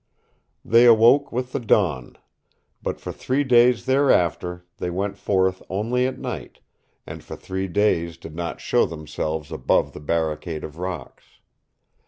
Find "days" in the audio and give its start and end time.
3.43-3.85, 7.67-8.17